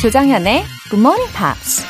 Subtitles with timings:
[0.00, 1.84] 조장현의 Good Morning Pops.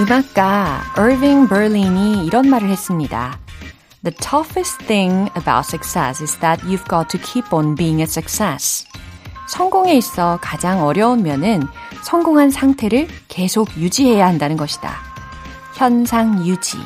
[0.00, 3.38] 음악가 Irving Berlin이 이런 말을 했습니다.
[4.02, 8.84] The toughest thing about success is that you've got to keep on being a success.
[9.48, 11.62] 성공에 있어 가장 어려운 면은
[12.02, 14.96] 성공한 상태를 계속 유지해야 한다는 것이다.
[15.76, 16.78] 현상 유지.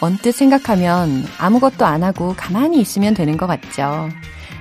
[0.00, 4.08] 언뜻 생각하면 아무것도 안 하고 가만히 있으면 되는 것 같죠.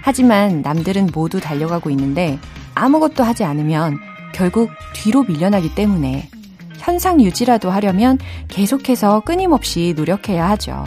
[0.02, 2.40] 하지만 남들은 모두 달려가고 있는데
[2.76, 4.00] 아무것도 하지 않으면
[4.34, 6.30] 결국 뒤로 밀려나기 때문에
[6.78, 8.18] 현상 유지라도 하려면
[8.48, 10.84] 계속해서 끊임없이 노력해야 하죠.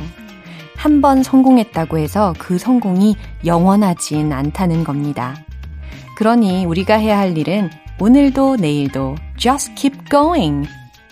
[0.77, 5.35] 한 번 성공했다고 해서 그 성공이 영원하진 않다는 겁니다.
[6.17, 10.69] 그러니 우리가 해야 할 일은 오늘도 내일도 just keep going.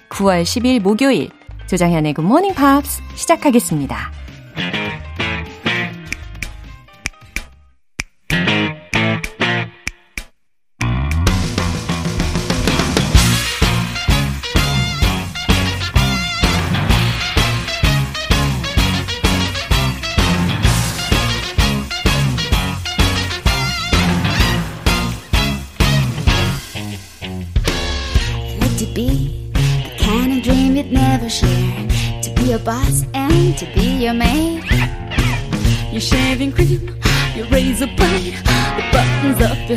[0.08, 1.30] 9월 10일 목요일
[1.66, 4.25] 조장현의 Good Morning Pops 시작하겠습니다.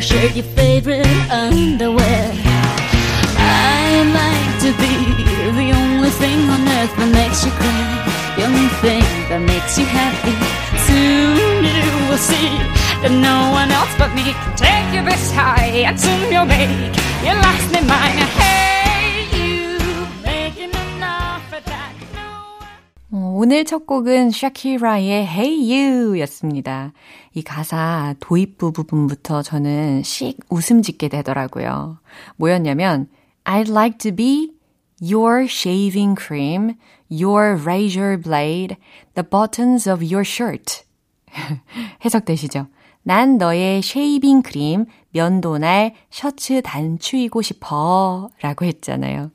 [0.00, 2.32] Buttons of your favorite underwear.
[3.36, 4.94] I'd like to be
[5.52, 9.84] the only thing on earth that makes you cry, the only thing that makes you
[9.84, 10.32] happy.
[10.88, 12.48] Soon you will see
[13.02, 16.70] that no one else but me can take you this high, and soon you'll make
[17.24, 18.16] your last name mine.
[18.38, 18.60] Hey.
[23.12, 26.92] 어, 오늘 첫 곡은 샤키라의 Hey You 였습니다.
[27.32, 31.98] 이 가사 도입부 부분부터 저는 씩 웃음 짓게 되더라고요.
[32.36, 33.08] 뭐였냐면,
[33.44, 34.52] I'd like to be
[35.00, 36.74] your shaving cream,
[37.10, 38.76] your razor blade,
[39.14, 40.84] the buttons of your shirt.
[42.04, 42.66] 해석되시죠?
[43.02, 48.28] 난 너의 shaving cream, 면도날, 셔츠 단추이고 싶어.
[48.42, 49.30] 라고 했잖아요.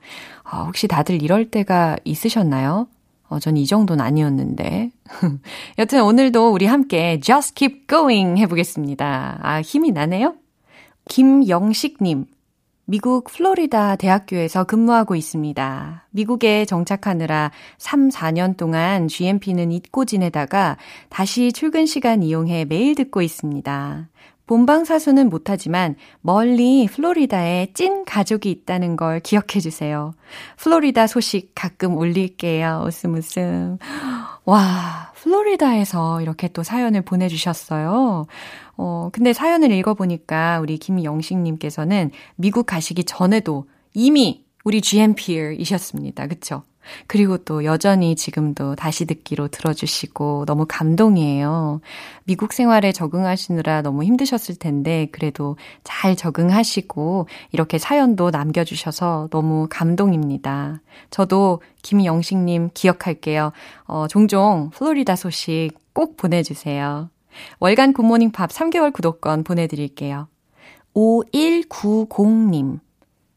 [0.52, 2.88] 어, 혹시 다들 이럴 때가 있으셨나요?
[3.36, 4.92] 어, 전 이 정도는 아니었는데.
[5.78, 9.40] 여튼 오늘도 우리 함께 Just Keep Going 해보겠습니다.
[9.42, 10.36] 아, 힘이 나네요?
[11.10, 12.26] 김영식님.
[12.88, 16.08] 미국 플로리다 대학교에서 근무하고 있습니다.
[16.12, 20.78] 미국에 정착하느라 3, 4년 동안 GMP는 잊고 지내다가
[21.10, 24.08] 다시 출근 시간 이용해 매일 듣고 있습니다.
[24.48, 30.14] 본방사수는 못하지만 멀리 플로리다에 찐 가족이 있다는 걸 기억해 주세요.
[30.58, 32.84] 플로리다 소식 가끔 올릴게요.
[32.86, 33.78] 웃음 웃음.
[34.46, 38.28] 와, 플로리다에서 이렇게 또 사연을 보내주셨어요.
[38.78, 46.28] 어, 근데 사연을 읽어보니까 우리 김영식님께서는 미국 가시기 전에도 이미 우리 GMP이셨습니다.
[46.28, 46.64] 그쵸?
[47.08, 51.82] 그리고 또 여전히 지금도 다시 듣기로 들어주시고 너무 감동이에요.
[52.26, 60.82] 미국 생활에 적응하시느라 너무 힘드셨을 텐데 그래도 잘 적응하시고 이렇게 사연도 남겨주셔서 너무 감동입니다.
[61.10, 63.52] 저도 김영식님 기억할게요.
[63.86, 67.10] 어, 종종 플로리다 소식 꼭 보내주세요.
[67.60, 70.28] 월간 굿모닝 팝스 3개월 구독권 보내드릴게요.
[70.96, 72.80] 5190님.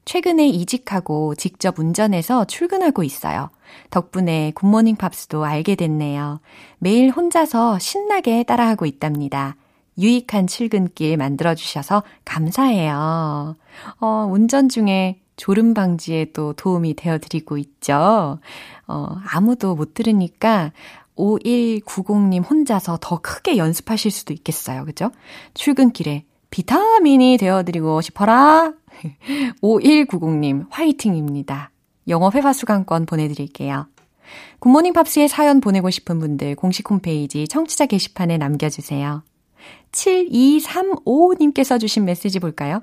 [0.09, 3.51] 최근에 이직하고 직접 운전해서 출근하고 있어요.
[3.91, 6.41] 덕분에 굿모닝 팝스도 알게 됐네요.
[6.79, 9.57] 매일 혼자서 신나게 따라하고 있답니다.
[9.99, 13.57] 유익한 출근길 만들어주셔서 감사해요.
[14.01, 18.39] 어, 운전 중에 졸음 방지에 도 도움이 되어드리고 있죠.
[18.87, 20.73] 어, 아무도 못 들으니까
[21.19, 24.87] 5190님 혼자서 더 크게 연습하실 수도 있겠어요.
[24.87, 25.11] 그죠?
[25.53, 28.73] 출근길에 비타민이 되어드리고 싶어라.
[29.63, 31.71] 5190님, 화이팅입니다.
[32.09, 33.87] 영어 회화 수강권 보내드릴게요.
[34.61, 39.23] 굿모닝 팝스에 사연 보내고 싶은 분들 공식 홈페이지 청취자 게시판에 남겨주세요.
[39.93, 42.83] 7235님께서 주신 메시지 볼까요?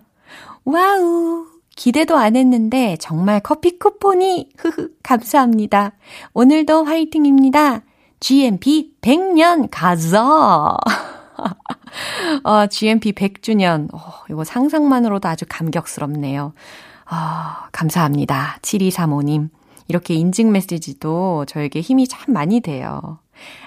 [0.63, 1.45] 와우!
[1.75, 5.91] 기대도 안 했는데 정말 커피 쿠폰이 흐흐 감사합니다.
[6.33, 7.83] 오늘도 화이팅입니다.
[8.19, 10.77] GMP 100년 가자.
[12.43, 13.93] 어, GMP 100주년.
[13.93, 13.99] 어,
[14.29, 16.53] 이거 상상만으로도 아주 감격스럽네요.
[17.05, 18.57] 아, 감사합니다.
[18.61, 19.49] 7235님.
[19.87, 23.19] 이렇게 인증 메시지도 저에게 힘이 참 많이 돼요.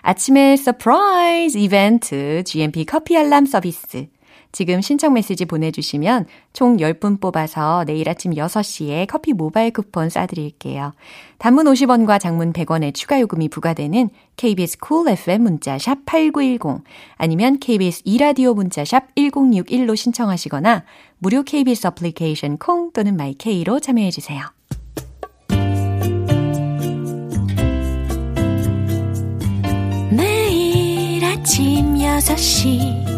[0.03, 4.09] 아침에 surprise 이벤트 GMP 커피 알람 서비스.
[4.53, 10.93] 지금 신청 메시지 보내주시면 총 10분 뽑아서 내일 아침 6시에 커피 모바일 쿠폰 쏴드릴게요.
[11.39, 16.85] 단문 50원과 장문 100원의 추가 요금이 부과되는 KBS Cool FM 문자샵 8910
[17.17, 20.85] 아니면 KBS 2라디오 문자샵 1061로 신청하시거나
[21.19, 24.59] 무료 KBS 어플리케이션 콩 또는 마이케이로 참여해주세요.
[31.49, 33.18] 아침 6시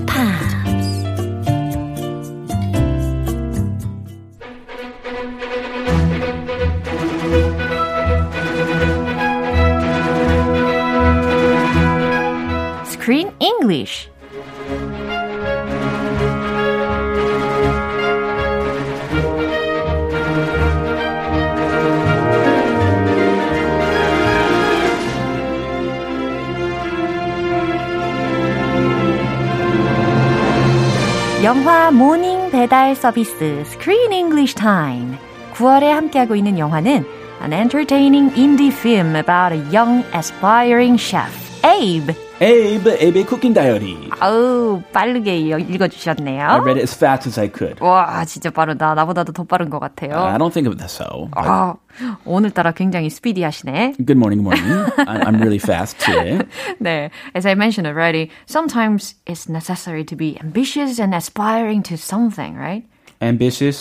[13.00, 14.08] Screen English
[31.42, 35.16] 영화 모닝 배달 서비스 Screen English Time
[35.54, 37.04] 9월에 함께하고 있는 영화는
[37.42, 41.30] An entertaining indie film about a young aspiring chef,
[41.62, 42.14] Abe.
[42.40, 43.96] Abe, Abe Cooking Diary.
[44.20, 46.42] 아우, 빠르게 읽어주셨네요.
[46.46, 47.82] I read it as fast as I could.
[47.82, 48.94] 와, 진짜 빠르다.
[48.94, 50.18] 나보다도 더 빠른 것 같아요.
[50.22, 51.30] I don't think of it so.
[51.32, 51.76] but- 아,
[52.26, 53.94] 오늘따라 굉장히 스피디하시네.
[54.04, 54.92] Good morning, good morning.
[55.08, 56.38] I- I'm really fast today.
[56.78, 62.54] 네, as I mentioned already, sometimes it's necessary to be ambitious and aspiring to something,
[62.54, 62.84] right?
[63.22, 63.80] Ambitious.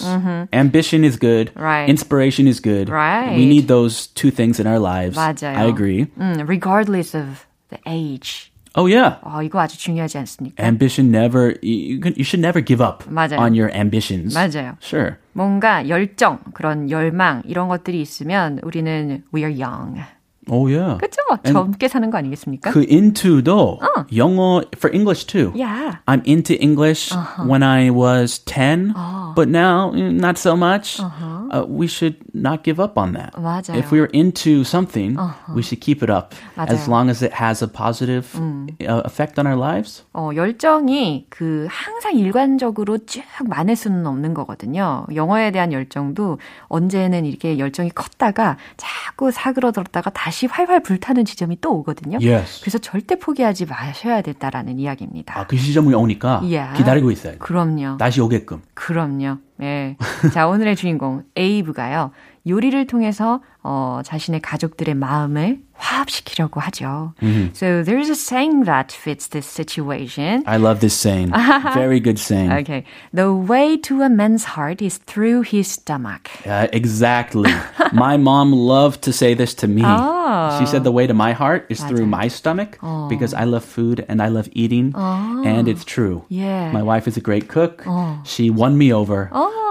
[0.54, 1.52] Ambition is good.
[1.52, 1.60] Mm-hmm.
[1.62, 1.90] Right.
[1.90, 2.88] Inspiration is good.
[2.88, 3.36] Right.
[3.36, 5.18] We need those two things in our lives.
[5.20, 5.58] 맞아요.
[5.60, 6.08] I agree.
[6.18, 8.49] 음, regardless of the age.
[8.77, 9.19] Oh yeah.
[9.23, 10.63] 어, 이거 아주 중요하지 않습니까?
[10.63, 11.57] Ambition never.
[11.63, 13.41] You, you should never give up 맞아요.
[13.41, 14.35] on your ambitions.
[14.35, 14.77] 맞아요.
[14.81, 15.17] Sure.
[15.33, 20.01] 뭔가 열정, 그런 열망 이런 것들이 있으면 우리는 we are young.
[20.49, 20.97] Oh yeah.
[20.99, 21.21] 그렇죠?
[21.45, 22.71] 젊게 사는 거 아니겠습니까?
[22.71, 23.79] 그 into도
[24.17, 25.53] 영어 for English too.
[25.55, 25.99] Yeah.
[26.07, 27.13] I'm into English
[27.47, 28.95] when I was 10,
[29.37, 30.99] but now mm, not so much.
[31.53, 33.35] Uh, we should not give up on that.
[33.37, 33.77] 맞아요.
[33.77, 35.19] If we're into something,
[35.55, 36.89] we should keep it up as 맞아요.
[36.89, 40.05] long as it has a positive uh, effect on our lives.
[40.15, 45.07] 어, 열정이 그 항상 일관적으로 쭉 많을 수는 없는 거거든요.
[45.15, 46.39] 영어에 대한 열정도
[46.69, 52.19] 언제는 이렇게 열정이 컸다가 자꾸 사그러들었다가 다시 활활 불타는 지점이 또 오거든요.
[52.23, 52.61] Yes.
[52.61, 55.39] 그래서 절대 포기하지 마셔야 된다라는 이야기입니다.
[55.39, 56.77] 아, 그 시점이 오니까 Yeah.
[56.77, 57.39] 기다리고 있어요.
[57.39, 57.97] 그럼요.
[57.99, 58.63] 다시 오게끔.
[58.75, 59.39] 그럼요.
[59.63, 59.97] 예.
[60.33, 62.13] 자, 오늘의 주인공 에이브가요.
[62.47, 67.14] 요리를 통해서 어, 자신의 가족들의 마음을 화합시키려고 하죠.
[67.54, 70.44] So there's a saying that fits this situation.
[70.48, 71.32] I love this saying.
[71.74, 72.52] Very good saying.
[72.64, 72.84] Okay.
[73.14, 76.30] The way to a man's heart is through his stomach.
[76.46, 77.52] Yeah, exactly.
[77.94, 79.84] my mom loved to say this to me.
[80.60, 82.78] She said the way to my heart is through my stomach
[83.10, 84.94] because I love food and I love eating.
[84.96, 86.24] And it's true.
[86.30, 86.72] Yeah.
[86.72, 87.84] My wife is a great cook.
[88.24, 89.30] She won me over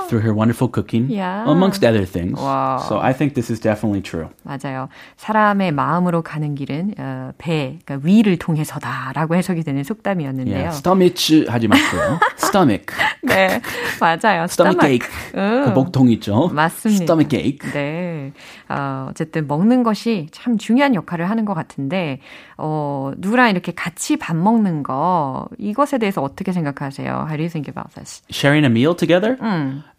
[0.09, 1.49] through her wonderful cooking, Yeah.
[1.49, 2.39] amongst other things.
[2.39, 2.77] Wow.
[2.87, 4.29] So I think this is definitely true.
[4.45, 4.91] 맞아요.
[5.17, 10.56] 사람의 마음 으로 가는 길은 어, 배, 그러니까 위를 통해서다라고 해석이 되는 속담이었는데요.
[10.56, 10.78] Yeah.
[10.78, 12.20] Stomach 하지 마세요.
[12.38, 12.86] Stomach.
[13.24, 13.62] 네,
[14.00, 14.44] 맞아요.
[14.46, 15.08] Stomach ache.
[15.36, 15.66] 음.
[15.66, 16.48] 그 복통 있죠?
[16.50, 17.04] 맞습니다.
[17.04, 17.72] Stomach ache.
[17.72, 18.32] 네.
[18.70, 22.20] 어, 어쨌든 먹는 것이 참 중요한 역할을 하는 것 같은데,
[22.58, 27.10] 어, 누구랑 이렇게 같이 밥 먹는 거, 이것에 대해서 어떻게 생각하세요?
[27.10, 28.22] How do you think about this?
[28.32, 29.38] sharing a meal together.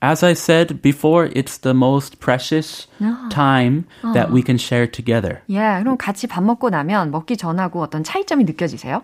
[0.02, 2.88] As I said before, it's the most precious
[3.30, 5.42] time that we can share together.
[5.50, 5.58] 예,
[5.90, 9.02] 그럼 같이 밥 먹고 나면 먹기 전하고 어떤 차이점이 느껴지세요?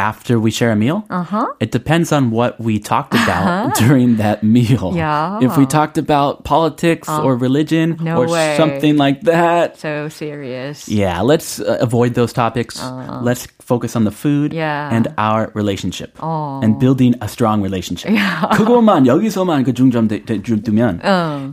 [0.00, 1.44] After we share a meal, Uh-huh.
[1.60, 4.96] it depends on what we talked about during that meal.
[4.96, 5.36] Yeah.
[5.44, 8.56] If we talked about politics or religion no or way.
[8.56, 10.88] something like that, So serious.
[10.88, 12.80] yeah, let's uh, avoid those topics.
[13.20, 14.88] Let's focus on the food Yeah.
[14.88, 18.08] and our relationship and building a strong relationship.
[18.56, 21.04] 그것만 여기서만 그 중점 대- 대- 주- 두면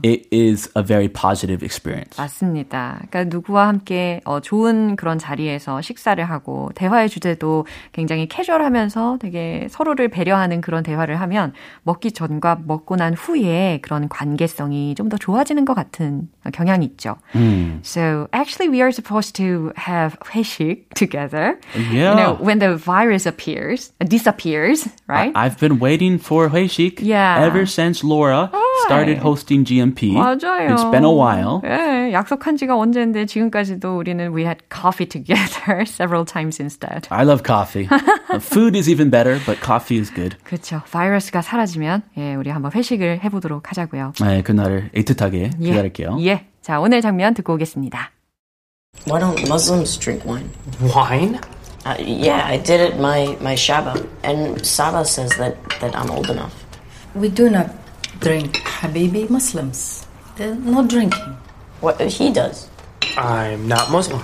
[0.08, 2.16] it is a very positive experience.
[2.16, 3.04] 맞습니다.
[3.12, 10.09] 그러니까 누구와 함께 어, 좋은 그런 자리에서 식사를 하고 대화의 주제도 굉장히 캐주얼하면서 되게 서로를
[10.09, 15.75] 배려하는 그런 대화를 하면 먹기 전과 먹고 난 후에 그런 관계성이 좀 더 좋아지는 것
[15.75, 17.17] 같은 경향이 있죠.
[17.85, 21.59] So actually we are supposed to have 회식 together.
[21.77, 22.15] You Yeah.
[22.17, 25.33] know, when the virus appears, disappears, right?
[25.37, 27.45] I've been waiting for 회식 Yeah.
[27.45, 28.49] ever since Laura
[28.87, 30.13] started hosting GMP.
[30.17, 30.73] 맞아요.
[30.73, 31.61] It's been a while.
[31.67, 37.07] 예, 약속한 지가 언젠데 지금까지도 우리는 we had coffee together several times instead.
[37.11, 37.87] I love coffee.
[38.40, 40.36] Food is even better, but coffee is good.
[40.44, 40.82] 그렇죠.
[40.92, 44.14] 바이러스가 사라지면 예, 우리 한번 회식을 해보도록 하자고요.
[44.22, 46.18] 네, 그날을 애틋하게 예, 기다릴게요.
[46.22, 46.48] 예.
[46.62, 48.12] 자, 오늘 장면 듣고 오겠습니다.
[49.06, 50.50] Why don't Muslims drink wine?
[50.82, 51.40] Wine?
[51.86, 56.30] Uh, yeah, I did it my my Shaba, and Saba says that that I'm old
[56.30, 56.54] enough.
[57.16, 57.72] We do not
[58.20, 60.06] drink Habibi Muslims.
[60.36, 61.38] There's no drinking.
[61.80, 62.68] What he does?
[63.18, 64.22] I'm not Muslim.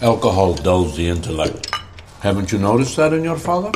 [0.00, 1.68] Alcohol dulls the intellect.
[2.24, 3.72] Haven't you noticed that in your father?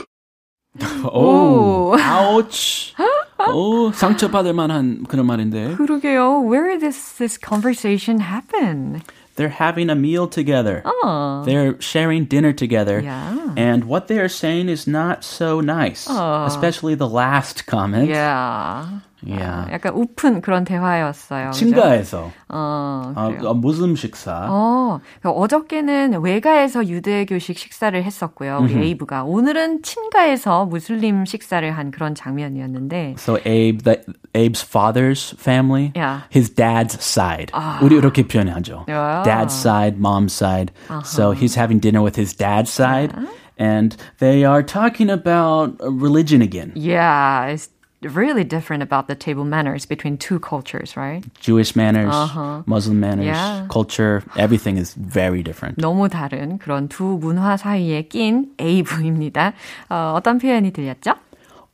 [1.13, 2.95] 오, ouch.
[3.53, 5.77] 오, 상처받을 만한 그런 말인데.
[5.77, 6.41] 그러게요.
[6.49, 9.03] Where did this this conversation happen?
[9.37, 10.83] They're having a meal together.
[10.85, 11.43] Oh.
[11.45, 13.01] They're sharing dinner together.
[13.01, 13.55] Yeah.
[13.57, 16.07] And what they are saying is not so nice.
[16.09, 18.09] Especially the last comment.
[18.09, 19.01] Yeah.
[19.26, 19.72] Yeah.
[19.74, 21.50] 약간 우픈 그런 대화였어요.
[21.52, 21.60] 그죠?
[21.60, 23.50] 친가에서 어, 아, 그래요.
[23.50, 24.48] 아, 무슨 식사?
[24.50, 28.60] 어, 어저께는 외가에서 유대교식 식사를 했었고요.
[28.62, 29.24] 우리 에이브가.
[29.24, 33.16] 오늘은 친가에서 무슬림 식사를 한 그런 장면이었는데.
[33.18, 34.02] So Abe, the,
[34.34, 36.22] Abe's father's family, Yeah.
[36.34, 37.52] his dad's side.
[37.82, 38.86] 우리 이렇게 표현하죠.
[38.88, 39.24] Yeah.
[39.24, 40.72] Dad's side, mom's side.
[41.04, 43.14] So he's having dinner with his dad's side,
[43.58, 46.72] and they are talking about uh, religion again.
[46.76, 47.70] Yeah, it's
[48.03, 51.25] really different about the table manners between two cultures, right?
[51.41, 52.13] Jewish manners,
[52.67, 53.67] Muslim manners, Yeah.
[53.71, 55.79] culture, everything is very different.
[55.81, 59.55] 너무 다른 그런 두 문화 사이에 낀 에이브입니다.
[59.89, 61.15] 어, 어떤 표현이 들렸죠?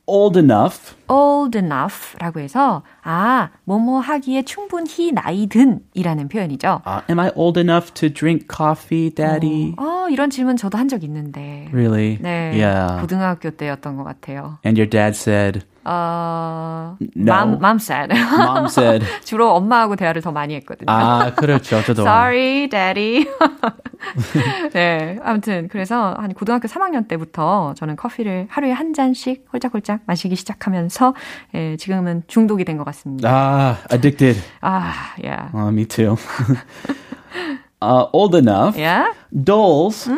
[0.08, 0.94] Old enough.
[1.08, 6.82] old enough라고 해서 아, 뭐뭐 하기에 충분히 나이 든이라는 표현이죠.
[6.86, 9.74] Uh, am I old enough to drink coffee, daddy?
[9.78, 11.68] 어, 이런 질문 저도 한 적 있는데.
[11.72, 12.18] Really?
[12.22, 12.52] 네.
[12.54, 13.00] Yeah.
[13.00, 14.58] 고등학교 때였던 것 같아요.
[14.64, 17.32] And your dad said, 어, No.
[17.32, 18.10] mom, mom said.
[18.14, 20.86] mom said, 주로 엄마하고 대화를 더 많이 했거든요.
[20.88, 21.82] 아, 그렇죠.
[21.82, 22.02] 저도.
[22.02, 23.26] Sorry, daddy.
[24.72, 31.14] 네, 아무튼 그래서 한 고등학교 3학년 때부터 저는 커피를 하루에 한 잔씩 홀짝홀짝 마시기 시작하면서
[31.54, 33.28] 예, 지금은 중독이 된 것 같습니다.
[33.28, 34.40] Ah, addicted.
[34.60, 35.50] 아, yeah.
[35.54, 36.16] Uh, me too.
[37.80, 38.76] uh, old enough.
[38.78, 39.12] Yeah?
[39.32, 40.08] Dolls.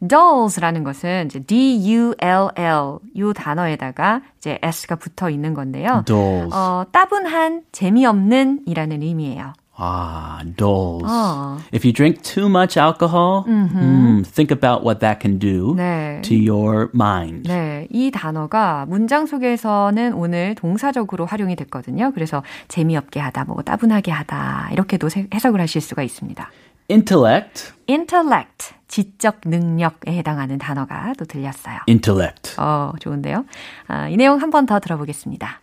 [0.00, 6.02] dulls라는 것은 이제 D-U-L-L 이 단어에다가 이제 S가 붙어 있는 건데요.
[6.06, 6.54] Dolls.
[6.54, 9.52] 어, 따분한, 재미없는 이라는 의미예요.
[9.76, 11.02] Ah, dolls.
[11.04, 11.58] 어.
[11.74, 16.22] If you drink too much alcohol, hmm, think about what that can do 네.
[16.22, 17.48] to your mind.
[17.48, 22.12] 네, 이 단어가 문장 속에서는 오늘 동사적으로 활용이 됐거든요.
[22.14, 26.48] 그래서 재미없게 하다, 뭐 따분하게 하다 이렇게도 세- 해석을 하실 수가 있습니다.
[26.88, 27.72] Intellect.
[27.88, 31.78] intellect, 지적 능력에 해당하는 단어가 또 들렸어요.
[31.88, 32.54] Intellect.
[32.58, 33.44] 어, 좋은데요.
[33.88, 35.60] 아, 이 내용 한 번 더 들어보겠습니다.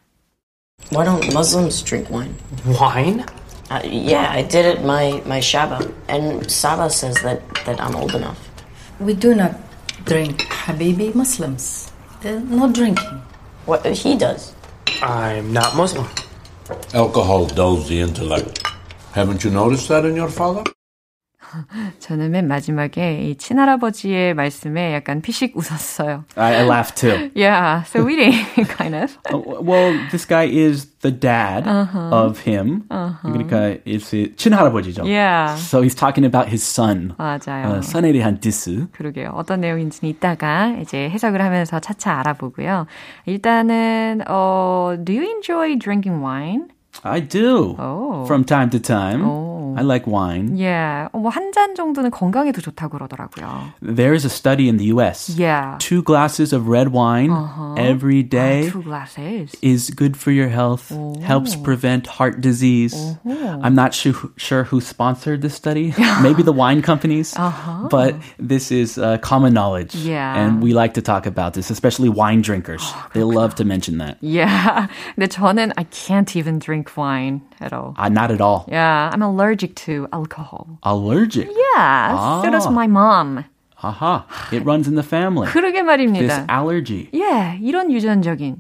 [0.91, 2.33] Why don't Muslims drink wine?
[2.65, 3.23] Wine?
[3.71, 8.13] Uh, yeah, I did it my my Shaba, and Saba says that that I'm old
[8.13, 8.49] enough.
[8.99, 9.55] We do not
[10.03, 11.89] drink Habibi Muslims.
[12.19, 13.21] There's no drinking.
[13.65, 14.53] What he does?
[15.01, 16.05] I'm not Muslim.
[16.93, 18.61] Alcohol dulls the intellect.
[19.13, 20.63] Haven't you noticed that in your father?
[21.99, 26.25] 저는 맨 마지막에 이 친할아버지의 말씀에 약간 피식 웃었어요.
[26.35, 27.31] I, I laughed too.
[27.35, 28.15] Yeah, so we
[28.65, 29.17] kind of.
[29.31, 32.83] Uh, well, this guy is the dad of him.
[32.89, 35.05] 그러니까 it's 친할아버지죠.
[35.05, 35.55] Yeah.
[35.55, 37.13] So he's talking about his son.
[37.17, 37.77] 맞아요.
[37.77, 38.87] 어, 선에 대한 디스.
[38.91, 39.31] 그러게요.
[39.33, 42.87] 어떤 내용인지는 이따가 이제 해석을 하면서 차차 알아보고요.
[43.25, 46.67] 일단은 어, do you enjoy drinking wine?
[47.04, 47.76] I do.
[47.78, 48.24] Oh.
[48.26, 49.22] From time to time.
[49.24, 49.56] Oh.
[49.76, 50.56] I like wine.
[50.56, 51.08] Yeah.
[51.12, 53.74] 어, 뭐한 잔 정도는 건강에도 좋다고 그러더라고요.
[53.82, 55.28] There is a study in the US.
[55.36, 55.76] Yeah.
[55.78, 57.28] Two glasses of red wine
[57.76, 59.54] every day Two glasses.
[59.60, 60.88] is good for your health,
[61.20, 62.96] helps prevent heart disease.
[63.26, 65.92] I'm not sure, sure who sponsored this study.
[66.22, 67.34] Maybe the wine companies.
[67.90, 69.94] But this is uh, common knowledge.
[69.94, 70.40] Yeah.
[70.40, 72.80] And we like to talk about this, especially wine drinkers.
[73.12, 74.16] they love to mention that.
[74.22, 74.88] Yeah.
[75.16, 77.94] 근데 저는 I can't even drink wine at all.
[77.96, 78.64] Uh, not at all.
[78.68, 80.78] Yeah, I'm allergic to alcohol.
[80.82, 81.48] Allergic.
[81.76, 83.44] Yeah, so does my mom.
[83.82, 84.24] Aha.
[84.52, 85.46] It runs in the family.
[85.48, 86.46] 그러게 This 말입니다.
[86.48, 87.10] allergy.
[87.14, 88.56] 예, 이런 유전적인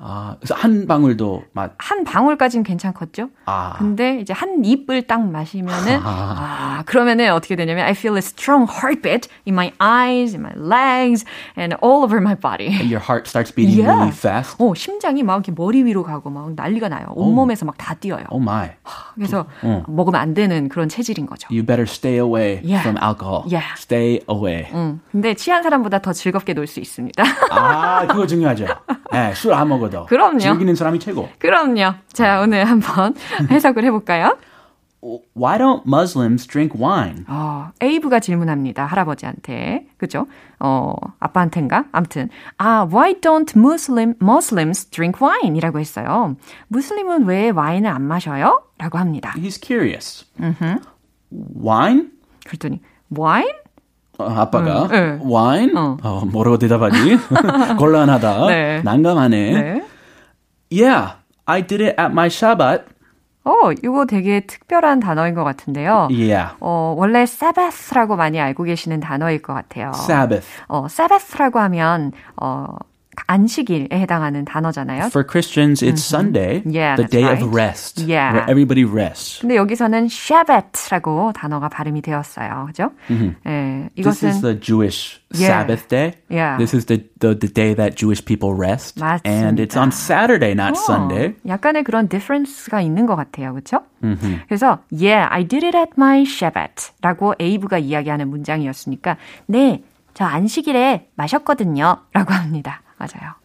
[0.00, 1.72] 아, 그래서 한 방울도 맛.
[1.78, 3.30] 한 방울까지는 괜찮겠죠?
[3.46, 3.74] 아.
[3.78, 9.28] 근데 이제 한 입을 딱 마시면은 아, 그러면은 어떻게 되냐면 I feel a strong heartbeat
[9.46, 11.24] in my eyes, in my legs,
[11.58, 12.68] and all over my body.
[12.86, 13.90] Your heart starts beating Yeah.
[13.92, 14.56] really fast.
[14.62, 17.06] 어, 심장이 막 이렇게 머리 위로 가고 막 난리가 나요.
[17.14, 18.24] 온몸에서 막 다 뛰어요.
[18.30, 18.70] Oh my.
[19.14, 19.46] 그래서
[19.86, 21.48] 먹으면 안 되는 그런 체질인 거죠.
[21.50, 22.82] You better stay away Yeah.
[22.82, 23.44] from alcohol.
[23.50, 23.74] Yeah.
[23.76, 24.66] Stay away.
[24.74, 27.22] 음, 근데 취한 사람보다 더 즐겁게 놀 수 있습니다.
[27.50, 28.66] 아, 그거 중요하죠.
[29.12, 30.06] 네, 술안 먹어 도.
[30.06, 30.38] 그럼요.
[30.38, 31.28] 즐기는 사람이 최고.
[31.38, 31.94] 그럼요.
[32.12, 33.14] 자, 오늘 한번
[33.50, 34.36] 해석을 해볼까요?
[35.36, 37.24] Why don't Muslims drink wine?
[37.28, 38.84] 어, 에이브가 질문합니다.
[38.84, 39.86] 할아버지한테.
[39.96, 40.26] 그죠?
[40.58, 41.84] 어, 아빠한텐가?
[41.92, 42.30] 암튼.
[42.56, 45.56] 아, why don't Muslim, Muslims drink wine?
[45.56, 46.34] 이라고 했어요.
[46.66, 48.64] 무슬림은 왜 와인을 안 마셔요?
[48.78, 49.34] 라고 합니다.
[49.36, 50.26] He's curious.
[51.30, 52.08] Wine?
[52.44, 52.80] 그랬더니,
[53.16, 53.52] wine?
[54.18, 55.18] 어, 아빠가 네.
[55.24, 55.72] wine?
[55.76, 55.96] 어.
[56.02, 57.18] 어, 뭐라고 대답하지?
[57.78, 58.46] 곤란하다.
[58.46, 58.82] 네.
[58.82, 59.52] 난감하네.
[59.52, 59.84] 네.
[60.70, 61.14] Yeah,
[61.46, 62.84] I did it at my Shabbat.
[63.44, 66.08] 어, 이거 되게 특별한 단어인 것 같은데요.
[66.10, 66.54] Yeah.
[66.60, 69.92] 어, 원래 Sabbath라고 많이 알고 계시는 단어일 것 같아요.
[69.94, 70.46] Sabbath.
[70.68, 72.66] 어, Sabbath라고 하면, 어,
[73.26, 75.06] 안식일에 해당하는 단어잖아요.
[75.06, 77.42] For Christians, it's Sunday, Yeah, the day right.
[77.42, 78.32] of rest, Yeah.
[78.32, 79.40] where everybody rests.
[79.40, 82.66] 근데 여기서는 Shabbat라고 단어가 발음이 되었어요.
[82.68, 82.90] 그죠?
[83.10, 85.52] 예, This 이것은 is the Jewish Yeah.
[85.60, 86.14] Sabbath day.
[86.30, 86.56] Yeah.
[86.56, 88.98] This is the, the, the day that Jewish people rest.
[88.98, 89.28] 맞습니다.
[89.28, 91.34] And it's on Saturday, not 어, Sunday.
[91.46, 93.52] 약간의 그런 difference가 있는 것 같아요.
[93.52, 93.82] 그렇죠?
[94.48, 99.82] 그래서 Yeah, I did it at my Shabbat라고 에이브가 이야기하는 문장이었으니까 네,
[100.14, 101.98] 저 안식일에 마셨거든요.
[102.12, 102.80] 라고 합니다.
[102.97, 103.35] 맞아요.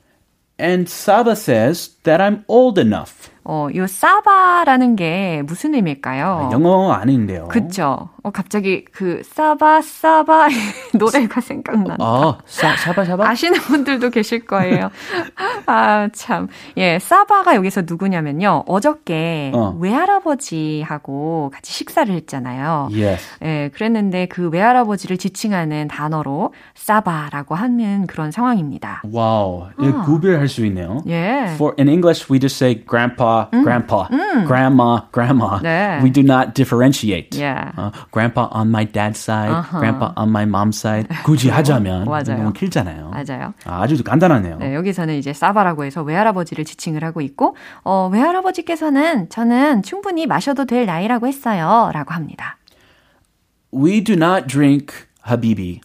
[0.59, 3.31] And Saba says that I'm old enough.
[3.46, 6.50] 어, 요 사바라는 게 무슨 의미일까요?
[6.54, 7.48] 영어 아닌데요.
[7.50, 8.10] 그쵸.
[8.24, 10.48] 어, 갑자기 그 사바 사바
[10.98, 11.98] 노래가 생각난다.
[12.00, 13.28] 어, 사, 샤바 샤바?
[13.28, 14.90] 아시는 분들도 계실 거예요.
[15.66, 16.48] 아, 참.
[16.78, 18.64] 예, 사바가 여기서 누구냐면요.
[18.66, 19.76] 어저께 어.
[19.80, 22.90] 외할아버지하고 같이 식사를 했잖아요.
[22.92, 23.24] Yes.
[23.44, 29.02] 예, 그랬는데 그 외할아버지를 지칭하는 단어로 사바라고 하는 그런 상황입니다.
[29.06, 29.68] Wow.
[29.82, 31.02] 예, 구별할 수 있네요.
[31.08, 31.52] 예.
[31.56, 34.08] For in English, we just say grandpa, grandpa,
[34.48, 35.60] grandma, grandma.
[35.62, 36.00] 네.
[36.04, 37.38] We do not differentiate.
[37.38, 37.72] Yeah.
[37.76, 41.08] 어, grandpa on my dad's side, grandpa on my mom's side.
[41.24, 42.06] 굳이 하자면.
[42.06, 43.12] 너무 길잖아요.
[43.12, 43.54] 맞아요.
[43.66, 44.58] 아, 아주 간단하네요.
[44.58, 50.86] 네, 여기서는 이제 사바라고 해서 외할아버지를 지칭을 하고 있고, 어, 외할아버지께서는 저는 충분히 마셔도 될
[50.86, 51.92] 나이라고 했어요.
[51.94, 52.58] 라고 합니다.
[53.74, 54.94] We do not drink
[55.28, 55.82] habibi,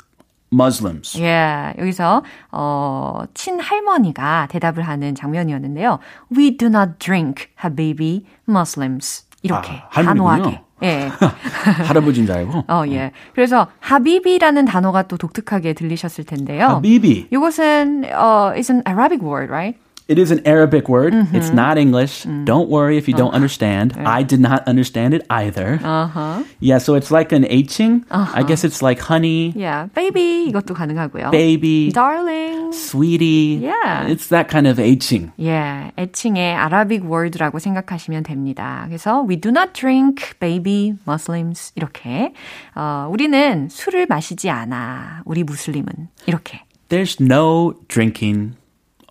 [0.53, 1.21] Muslims.
[1.21, 5.99] 예, 여기서, 어, 친할머니가 대답을 하는 장면이었는데요.
[6.37, 9.27] We do not drink, habibi, Muslims.
[9.43, 10.03] 이렇게 아.
[10.03, 10.63] 단호하게.
[10.83, 11.09] 예.
[11.87, 12.65] 할아버지인 줄 알고.
[12.69, 13.13] 어, 예.
[13.35, 16.67] 그래서 하비비라는 단어가 또 독특하게 들리셨을 텐데요.
[16.69, 17.29] Habibi.
[17.33, 19.79] 이것은 어, is an Arabic word, right?
[20.08, 21.16] It is an Arabic word.
[21.32, 22.28] It's not English.
[22.44, 23.96] Don't worry if you don't understand.
[24.04, 25.80] I did not understand it either.
[25.82, 26.44] Uh-huh.
[26.60, 28.04] Yeah, so it's like an Hing.
[28.12, 31.32] I guess it's like honey, Yeah, baby 이것도 가능하고요.
[31.32, 32.74] baby, darling.
[32.74, 33.64] sweetie.
[33.64, 34.08] Yeah.
[34.12, 35.32] It's that kind of Hing.
[35.40, 38.84] 예, 애칭의 아라빅 word라고 생각하시면 됩니다.
[38.90, 42.34] 그래서 we do not drink baby Muslims 이렇게
[42.76, 45.22] 어, 우리는 술을 마시지 않아.
[45.24, 45.88] 우리 무슬림은
[46.28, 48.56] 이렇게 There's no drinking.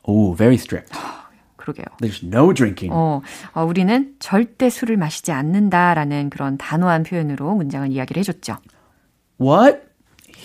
[0.08, 0.92] Oh, very strict.
[1.58, 1.86] 그러게요.
[2.02, 2.92] There's no drinking.
[2.94, 3.22] 어,
[3.54, 8.58] 어, 우리는 절대 술을 마시지 않는다라는 그런 단호한 표현으로 문장을 이야기를 해줬죠.
[9.40, 9.80] What?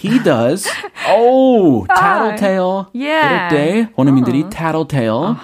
[0.05, 0.69] He does.
[1.09, 2.87] Oh, tattletale.
[2.95, 3.29] Yeah.
[3.29, 5.37] 이럴 때 원어민들이 tattletale.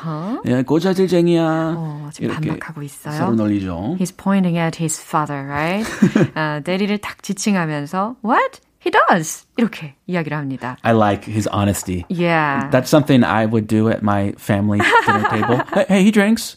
[0.46, 1.74] 예, 꼬자질쟁이야.
[1.76, 3.14] 어, 지금 반박하고 있어요.
[3.14, 3.96] 서로 놀리죠.
[4.00, 5.86] He's pointing at his father, right?
[6.34, 8.60] 아, 대리를 딱 지칭하면서 What?
[8.84, 9.46] He does.
[9.56, 10.76] 이렇게 이야기를 합니다.
[10.82, 12.04] I like his honesty.
[12.08, 12.70] Yeah.
[12.70, 15.60] That's something I would do at my family dinner table.
[15.74, 16.56] Hey, hey, he drinks.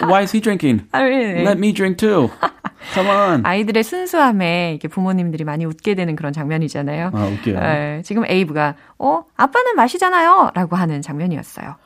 [0.00, 0.86] Why is he drinking?
[0.92, 1.44] 아, really?
[1.44, 2.30] Let me drink too.
[2.94, 3.42] Come on.
[3.44, 7.10] 아이들의 순수함에 이렇게 부모님들이 많이 웃게 되는 그런 장면이잖아요.
[7.12, 7.60] 아, 웃겨요.
[7.60, 11.76] 네, 지금 에이브가 어 아빠는 마시잖아요, 라고 하는 장면이었어요.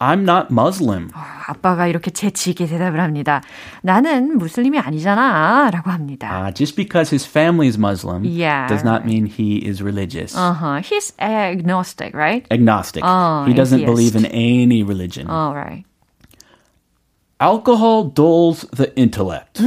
[0.00, 1.10] I'm not Muslim.
[1.48, 3.40] 아빠가 이렇게 재치 있게 대답을 합니다.
[3.82, 6.30] 나는 무슬림이 아니잖아, 라고 합니다.
[6.30, 10.36] Uh, just because his family is Muslim Yeah, does not mean he is religious.
[10.36, 10.80] Uh-huh.
[10.82, 12.46] He's agnostic, right?
[12.52, 13.02] Agnostic.
[13.04, 13.90] Oh, he doesn't atheist.
[13.92, 15.26] believe in any religion.
[15.28, 15.84] All right.
[17.40, 19.60] Alcohol dulls the intellect.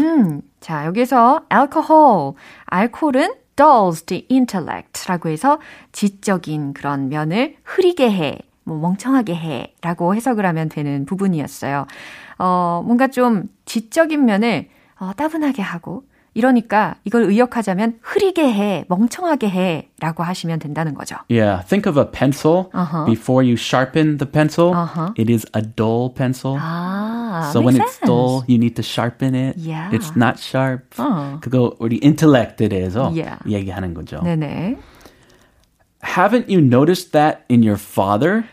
[0.62, 2.36] 자, 여기서 alcohol,
[2.67, 5.60] 알코올은 dulls the intellect라고 해서
[5.91, 8.39] 지적인 그런 면을 흐리게 해,
[8.72, 11.86] 뭐 멍청하게 해 라고 해석을 하면 되는 부분이었어요.
[12.40, 16.04] 어, 뭔가 좀 지적인 면을 어, 따분하게 하고
[16.34, 21.18] 이러니까 이걸 의역하자면 흐리게 해, 멍청하게 해 라고 하시면 된다는 거죠.
[21.30, 22.70] Yeah, think of a pencil.
[22.74, 23.04] Uh-huh.
[23.06, 25.12] Before you sharpen the pencil, Uh-huh.
[25.18, 26.58] it is a dull pencil.
[26.58, 28.48] 아, so when makes it's dull, sense.
[28.48, 29.58] you need to sharpen it.
[29.58, 29.92] Yeah.
[29.92, 30.96] It's not sharp.
[31.02, 31.40] 어.
[31.42, 33.38] 그거 우리 intellect에 대해서 Yeah.
[33.46, 34.22] 얘기하는 거죠.
[34.24, 34.78] 네네.
[36.16, 38.46] Haven't you noticed that in your father?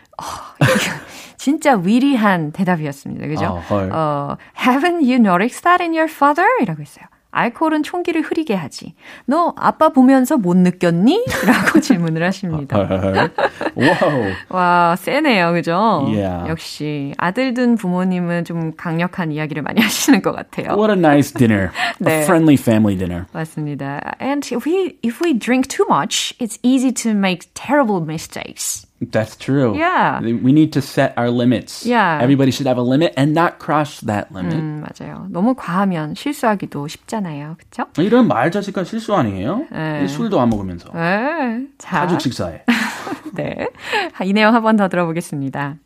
[1.37, 3.27] 진짜 위리한 대답이었습니다.
[3.27, 3.45] 그죠?
[3.45, 3.89] 어, 헐.
[3.93, 6.47] 어, haven't you noticed that in your father?
[6.61, 7.05] 이라고 했어요.
[7.31, 8.95] 알코올은 총기를 흐리게 하지.
[9.25, 11.25] 너 아빠 보면서 못 느꼈니?
[11.45, 12.75] 라고 질문을 하십니다.
[13.77, 14.33] wow.
[14.49, 15.53] 와, 세네요.
[15.53, 16.05] 그죠?
[16.07, 16.49] Yeah.
[16.49, 20.75] 역시 아들 둔 부모님은 좀 강력한 이야기를 많이 하시는 것 같아요.
[20.75, 21.69] What a nice dinner.
[21.99, 22.17] 네.
[22.17, 23.27] A friendly family dinner.
[23.31, 24.01] 맞습니다.
[24.19, 28.88] And if we, if we drink too much, it's easy to make terrible mistakes.
[29.00, 29.76] That's true.
[29.76, 30.20] Yeah.
[30.20, 31.84] We need to set our limits.
[31.84, 32.18] Yeah.
[32.22, 34.54] Everybody should have a limit and not cross that limit.
[34.54, 35.26] 음, 맞아요.
[35.30, 37.56] 너무 과하면 실수하기도 쉽잖아요.
[37.58, 37.84] 그쵸?
[37.98, 39.66] 이런 말 자체가 실수 아니에요?
[39.70, 40.06] 네.
[40.08, 40.90] 술도 안 먹으면서.
[40.92, 41.66] 네.
[41.78, 42.62] 자, 사죽 식사에.
[43.34, 43.68] 네.
[44.24, 45.76] 이 내용 한 번 더 들어보겠습니다.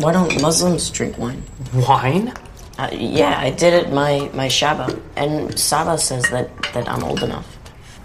[0.00, 1.42] Why don't Muslims drink wine?
[1.74, 2.32] Wine?
[2.78, 7.22] Uh, yeah, I did it my my Shabbat, and Saba says that that I'm old
[7.22, 7.46] enough.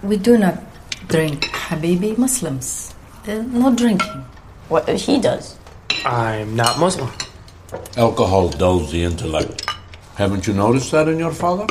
[0.04, 0.60] We do not
[1.08, 2.93] drink Habibi Muslims.
[3.28, 4.26] Uh, no drinking.
[4.70, 5.58] What he does?
[6.06, 7.10] I'm not Muslim.
[7.98, 9.66] Alcohol dulls the intellect.
[10.16, 11.68] Haven't you noticed that in your father?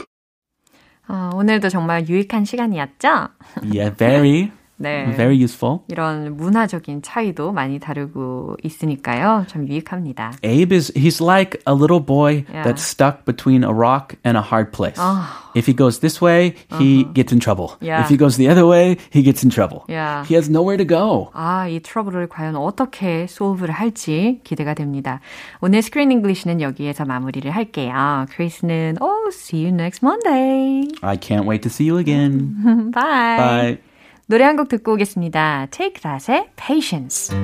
[1.09, 3.29] 어, 오늘도 정말 유익한 시간이었죠?
[3.63, 5.13] Yeah, very, 네.
[5.17, 5.81] very useful.
[5.89, 9.45] 이런 문화적인 차이도 많이 다르고 있으니까요.
[9.49, 10.35] 참 유익합니다.
[10.45, 12.63] Abe is he's like a little boy Yeah.
[12.63, 14.95] that's stuck between a rock and a hard place.
[14.97, 15.27] Oh.
[15.57, 17.75] If he goes this way, he gets in trouble.
[17.81, 18.03] Yeah.
[18.03, 19.83] If he goes the other way, he gets in trouble.
[19.89, 20.23] Yeah.
[20.25, 21.31] He has nowhere to go.
[21.35, 25.19] 아, 이 트러블을 과연 어떻게 솔브를 할지 기대가 됩니다.
[25.61, 28.27] 오늘 스크린 잉글리시는 여기에서 마무리를 할게요.
[28.31, 30.87] 크리스는 oh, see you next Monday.
[31.03, 32.93] I can't wait to see you again.
[32.95, 33.37] Bye.
[33.37, 33.79] Bye.
[34.27, 35.69] 노래 한 곡 듣고 오겠습니다.
[35.71, 37.35] Take That의 Patience.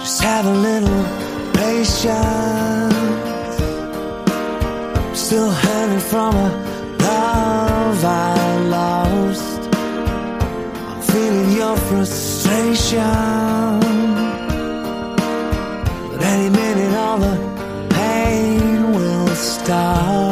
[0.00, 1.04] Just have a little
[1.52, 2.94] patience.
[5.14, 6.48] Still hanging from a
[7.02, 9.60] love I lost.
[10.88, 13.02] I'm feeling your frustration.
[16.12, 17.36] But any minute, all the
[17.90, 20.31] pain will stop.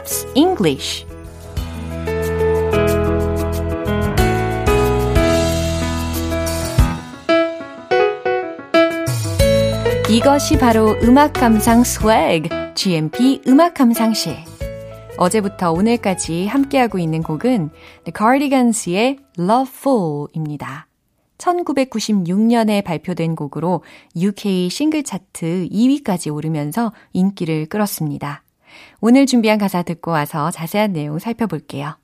[0.00, 1.06] Pops English
[10.08, 14.36] 이것이 바로 음악 감상 swag GMP 음악 감상실
[15.18, 17.68] 어제부터 오늘까지 함께하고 있는 곡은
[18.04, 20.86] The Cardigans의 Lovefool입니다.
[21.36, 23.82] 1996년에 발표된 곡으로
[24.16, 28.42] UK 싱글 차트 2위까지 오르면서 인기를 끌었습니다.
[29.00, 31.96] 오늘 준비한 가사 듣고 와서 자세한 내용 살펴볼게요.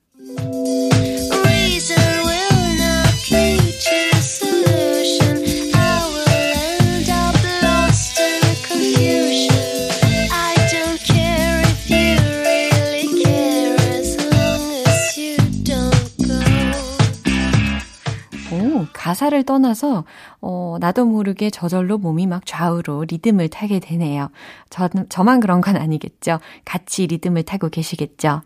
[19.07, 20.05] 가사를 떠나서
[20.41, 24.31] 어, 나도 모르게 저절로 몸이 막 좌우로 리듬을 타게 되네요.
[24.69, 26.41] 저, 저만 그런 건 아니겠죠.
[26.65, 28.43] 같이 리듬을 타고 계시겠죠.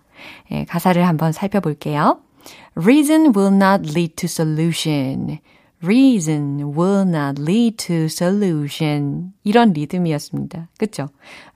[0.50, 2.20] 예, 가사를 한번 살펴볼게요.
[2.74, 5.38] Reason will not lead to solution.
[5.82, 9.32] Reason will not lead to solution.
[9.44, 10.68] 이런 리듬이었습니다.
[10.78, 11.08] 그쵸?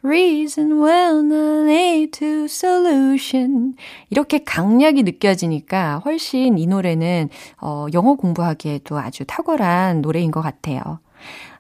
[0.03, 3.75] Reason will not lead to solution.
[4.09, 7.29] 이렇게 강약이 느껴지니까 훨씬 이 노래는
[7.61, 11.01] 어, 영어 공부하기에도 아주 탁월한 노래인 것 같아요.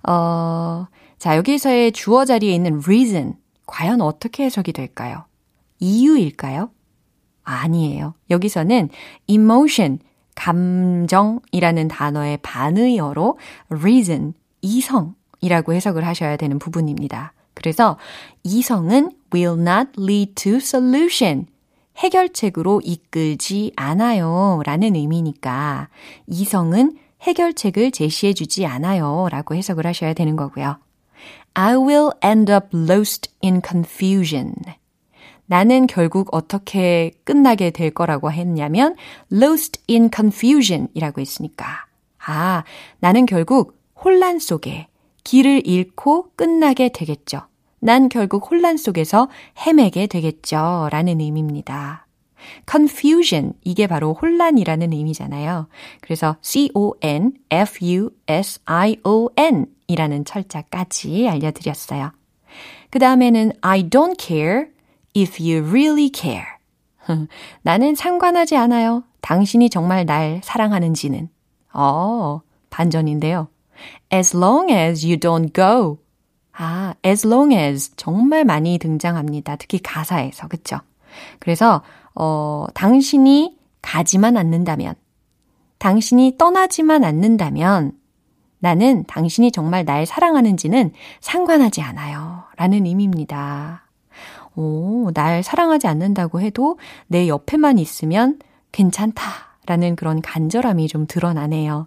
[0.08, 0.86] 어,
[1.18, 3.34] 자, 여기서의 주어 자리에 있는 reason.
[3.66, 5.24] 과연 어떻게 해석이 될까요?
[5.80, 6.70] 이유일까요?
[7.42, 8.14] 아니에요.
[8.30, 8.88] 여기서는
[9.26, 9.98] emotion,
[10.34, 17.32] 감정이라는 단어의 반의어로 reason, 이성이라고 해석을 하셔야 되는 부분입니다.
[17.54, 17.96] 그래서
[18.42, 21.46] 이성은 will not lead to solution.
[21.96, 25.88] 해결책으로 이끌지 않아요 라는 의미니까
[26.26, 30.78] 이성은 해결책을 제시해 주지 않아요 라고 해석을 하셔야 되는 거고요.
[31.54, 34.54] I will end up lost in confusion.
[35.46, 38.96] 나는 결국 어떻게 끝나게 될 거라고 했냐면
[39.32, 41.86] lost in confusion 이라고 했으니까.
[42.26, 42.64] 아,
[43.00, 44.88] 나는 결국 혼란 속에
[45.24, 47.42] 길을 잃고 끝나게 되겠죠.
[47.80, 49.28] 난 결국 혼란 속에서
[49.66, 50.88] 헤매게 되겠죠.
[50.90, 52.06] 라는 의미입니다.
[52.70, 55.68] confusion, 이게 바로 혼란이라는 의미잖아요.
[56.00, 57.36] 그래서 c-o-n-f-u-s-i-o-n
[59.86, 62.12] 이라는 철자까지 알려 드렸어요.
[62.90, 64.66] 그 다음에는 I don't care
[65.16, 66.46] if you really care.
[67.62, 69.04] 나는 상관하지 않아요.
[69.20, 71.28] 당신이 정말 날 사랑하는지는.
[71.72, 73.48] 어, 반전인데요.
[74.12, 75.98] As long as you don't go.
[76.52, 79.56] 아, as long as 정말 많이 등장합니다.
[79.56, 80.48] 특히 가사에서.
[80.48, 80.78] 그쵸?
[81.40, 81.82] 그래서,
[82.14, 84.94] 어, 당신이 가지만 않는다면,
[85.78, 87.92] 당신이 떠나지만 않는다면,
[88.58, 92.44] 나는 당신이 정말 날 사랑하는지는 상관하지 않아요.
[92.56, 93.83] 라는 의미입니다.
[94.56, 98.38] 오, 날 사랑하지 않는다고 해도 내 옆에만 있으면
[98.72, 99.22] 괜찮다.
[99.66, 101.86] 라는 그런 간절함이 좀 드러나네요.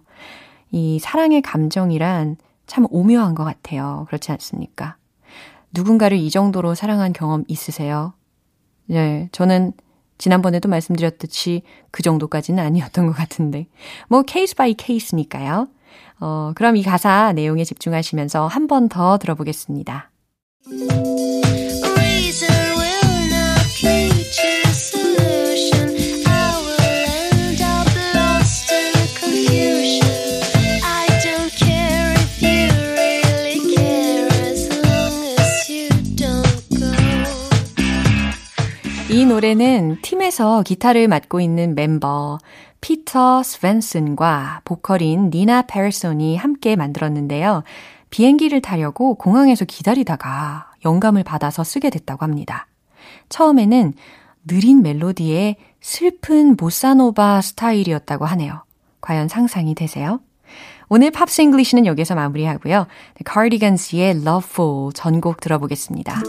[0.72, 4.04] 이 사랑의 감정이란 참 오묘한 것 같아요.
[4.08, 4.96] 그렇지 않습니까?
[5.72, 8.14] 누군가를 이 정도로 사랑한 경험 있으세요?
[8.86, 9.72] 네, 저는
[10.18, 13.68] 지난번에도 말씀드렸듯이 그 정도까지는 아니었던 것 같은데.
[14.08, 15.68] 뭐 case by case니까요.
[16.20, 20.10] 어, 그럼 이 가사 내용에 집중하시면서 한 번 더 들어보겠습니다.
[39.38, 42.38] 노래는 팀에서 기타를 맡고 있는 멤버
[42.80, 47.62] 피터 스벤슨과 보컬인 니나 페르손이 함께 만들었는데요.
[48.10, 52.66] 비행기를 타려고 공항에서 기다리다가 영감을 받아서 쓰게 됐다고 합니다.
[53.28, 53.92] 처음에는
[54.44, 58.64] 느린 멜로디에 슬픈 보사노바 스타일이었다고 하네요.
[59.00, 60.18] 과연 상상이 되세요?
[60.88, 62.88] 오늘 Pops English는 여기서 마무리하고요.
[63.24, 66.22] 카디건스의 Lovefool 전곡 들어보겠습니다.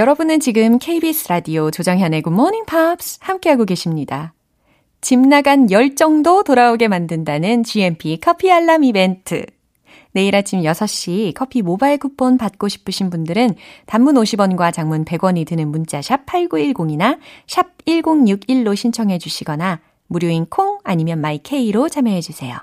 [0.00, 4.32] 여러분은 지금 KBS 라디오 조정현의 Good Morning Pops 함께하고 계십니다.
[5.02, 9.44] 집 나간 열정도 돌아오게 만든다는 GMP 커피 알람 이벤트.
[10.12, 16.00] 내일 아침 6시 커피 모바일 쿠폰 받고 싶으신 분들은 단문 50원과 장문 100원이 드는 문자
[16.00, 22.56] 샵 8910이나 샵 1061로 신청해 주시거나 무료인 콩 아니면 마이케이로 참여해 주세요.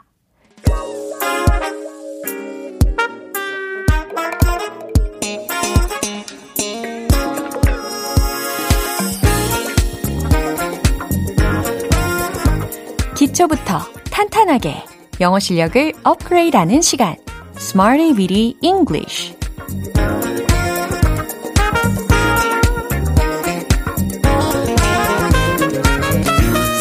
[13.18, 13.80] 기초부터
[14.12, 14.76] 탄탄하게
[15.22, 17.16] 영어 실력을 업그레이드하는 시간
[17.58, 19.36] Smarty Weedy English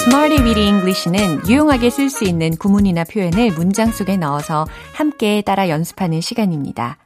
[0.04, 6.20] Smarty Weedy English는 유용하게 쓸 수 있는 구문이나 표현을 문장 속에 넣어서 함께 따라 연습하는
[6.20, 6.98] 시간입니다.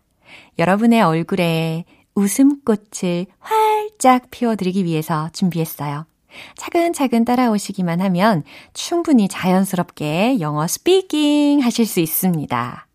[0.59, 1.85] 여러분의 얼굴에
[2.17, 6.10] 웃음꽃을 활짝 피워드리기 위해서 준비했어요.
[6.57, 8.43] 차근차근 따라오시기만 하면
[8.75, 12.87] 충분히 자연스럽게 영어 스피킹 하실 수 있습니다.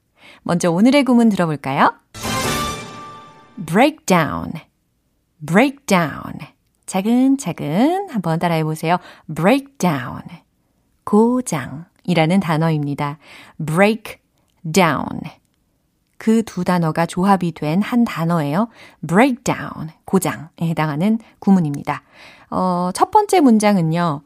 [0.43, 1.93] 먼저 오늘의 구문 들어볼까요?
[3.65, 4.51] break down,
[5.45, 6.33] break down.
[6.85, 8.97] 차근차근 한번 따라해 보세요.
[9.33, 10.21] break down.
[11.03, 13.17] 고장이라는 단어입니다.
[13.65, 14.17] break
[14.71, 15.07] down.
[16.17, 18.69] 그 두 단어가 조합이 된 한 단어예요.
[19.07, 22.03] breakdown, 고장에 해당하는 구문입니다.
[22.49, 24.21] 어, 첫 번째 문장은요.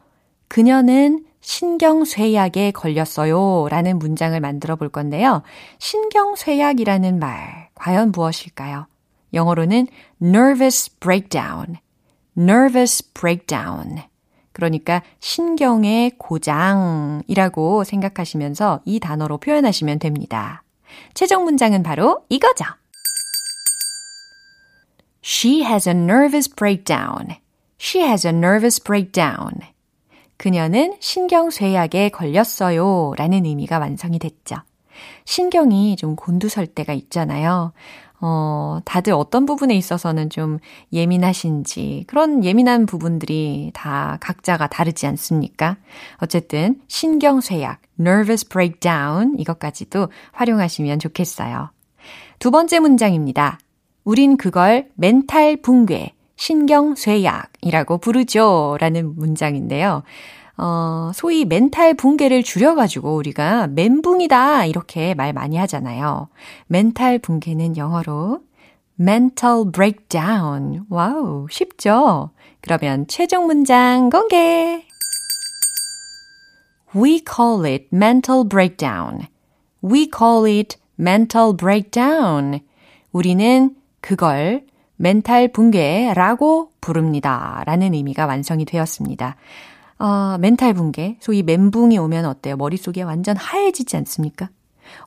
[0.48, 5.42] 그녀는 신경쇠약에 걸렸어요 라는 문장을 만들어 볼 건데요.
[5.78, 8.86] 신경쇠약이라는 말, 과연 무엇일까요?
[9.32, 9.86] 영어로는
[10.20, 11.76] nervous breakdown,
[12.36, 14.02] nervous breakdown.
[14.52, 20.62] 그러니까 신경의 고장이라고 생각하시면서 이 단어로 표현하시면 됩니다.
[21.14, 22.64] 최종 문장은 바로 이거죠.
[25.22, 27.36] She has a nervous breakdown.
[27.80, 29.52] She has a nervous breakdown.
[30.36, 33.14] 그녀는 신경쇠약에 걸렸어요.
[33.16, 34.56] 라는 의미가 완성이 됐죠.
[35.24, 37.72] 신경이 좀 곤두설 때가 있잖아요.
[38.20, 40.58] 어, 다들 어떤 부분에 있어서는 좀
[40.92, 45.78] 예민하신지, 그런 예민한 부분들이 다 각자가 다르지 않습니까?
[46.18, 51.70] 어쨌든, 신경쇠약, nervous breakdown, 이것까지도 활용하시면 좋겠어요.
[52.38, 53.58] 두 번째 문장입니다.
[54.04, 58.78] 우린 그걸 멘탈 붕괴, 신경쇠약이라고 부르죠.
[58.80, 60.02] 라는 문장인데요.
[60.56, 66.28] 어, 소위 멘탈 붕괴를 줄여가지고 우리가 멘붕이다 이렇게 말 많이 하잖아요.
[66.66, 68.40] 멘탈 붕괴는 영어로
[68.98, 70.84] mental breakdown.
[70.88, 72.30] 와우, 쉽죠?
[72.62, 74.84] 그러면 최종 문장 공개!
[76.94, 79.26] We call it mental breakdown.
[79.84, 82.60] We call it mental breakdown.
[83.12, 84.64] 우리는 그걸
[85.00, 87.62] 멘탈 붕괴라고 부릅니다.
[87.64, 89.34] 라는 의미가 완성이 되었습니다.
[89.98, 92.56] 어, 멘탈 붕괴, 소위 멘붕이 오면 어때요?
[92.56, 94.50] 머릿속에 완전 하얘지지 않습니까?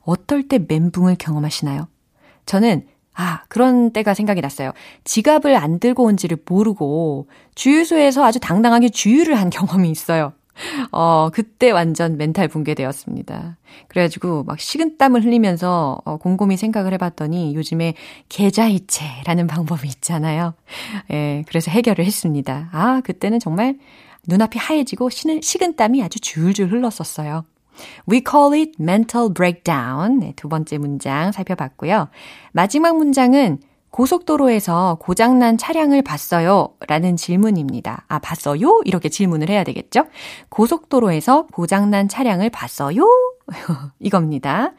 [0.01, 1.88] 어떨 때 멘붕을 경험하시나요?
[2.47, 4.71] 저는 아, 그런 때가 생각이 났어요.
[5.03, 10.34] 지갑을 안 들고 온 지를 모르고 주유소에서 아주 당당하게 주유를 한 경험이 있어요.
[10.92, 13.58] 어, 그때 완전 멘탈 붕괴되었습니다.
[13.88, 17.96] 그래가지고 막 식은땀을 흘리면서 어, 곰곰이 생각을 해봤더니 요즘에
[18.30, 20.54] 계좌이체라는 방법이 있잖아요.
[21.12, 22.70] 예, 그래서 해결을 했습니다.
[22.72, 23.78] 아, 그때는 정말
[24.28, 27.46] 눈앞이 하얘지고 식은땀이 아주 줄줄 흘렀었어요.
[28.10, 30.20] We call it mental breakdown.
[30.20, 32.08] 네, 두 번째 문장 살펴봤고요.
[32.52, 33.60] 마지막 문장은
[33.93, 36.69] 고속도로에서 고장난 차량을 봤어요.
[36.88, 38.06] 라는 질문입니다.
[38.08, 38.82] 아, 봤어요?
[38.86, 40.06] 이렇게 질문을 해야 되겠죠?
[40.49, 43.06] 고속도로에서 고장난 차량을 봤어요?
[43.99, 44.71] 이겁니다.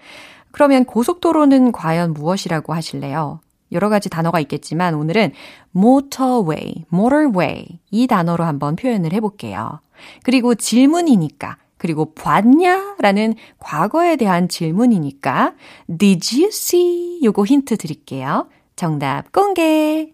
[0.50, 3.38] 그러면 고속도로는 과연 무엇이라고 하실래요?
[3.70, 5.30] 여러 가지 단어가 있겠지만 오늘은
[5.76, 9.78] motorway, motorway 이 단어로 한번 표현을 해볼게요.
[10.24, 12.96] 그리고 질문이니까 그리고 봤냐?
[12.98, 15.54] 라는 과거에 대한 질문이니까
[15.98, 17.20] did you see?
[17.22, 18.48] 요거 힌트 드릴게요.
[18.76, 20.12] 정답 공개!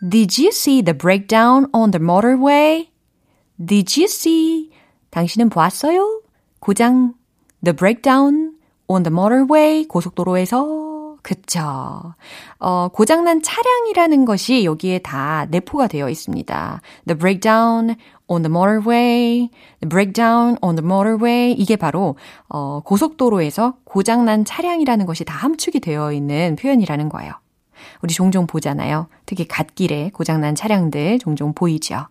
[0.00, 2.88] Did you see the breakdown on the motorway?
[3.58, 4.70] Did you see?
[5.10, 6.22] 당신은 보았어요?
[6.60, 7.14] 고장
[7.64, 8.54] the breakdown
[8.86, 10.85] on the motorway 고속도로에서
[11.26, 12.14] 그쵸.
[12.60, 16.80] 어, 고장난 차량이라는 것이 여기에 다 내포가 되어 있습니다.
[17.08, 17.96] The breakdown
[18.28, 21.50] on the motorway, the breakdown on the motorway.
[21.50, 22.14] 이게 바로,
[22.48, 27.32] 어, 고속도로에서 고장난 차량이라는 것이 다 함축이 되어 있는 표현이라는 거예요.
[28.02, 29.08] 우리 종종 보잖아요.
[29.26, 32.06] 특히 갓길에 고장난 차량들 종종 보이죠.